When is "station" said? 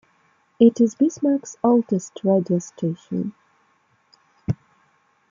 2.57-3.35